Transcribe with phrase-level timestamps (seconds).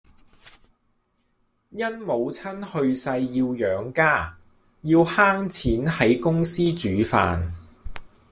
[1.69, 3.07] 因母親去世
[3.37, 4.35] 要養家，
[4.81, 7.51] 要慳錢喺公司煮飯